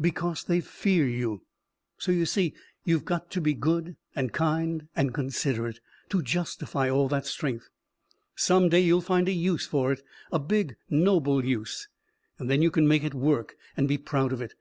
[0.00, 1.42] "Because they fear you.
[1.98, 2.54] So you see,
[2.86, 7.68] you've got to be good and kind and considerate to justify all that strength.
[8.34, 10.00] Some day you'll find a use for it
[10.32, 11.86] a big, noble use
[12.38, 14.54] and then you can make it work and be proud of it.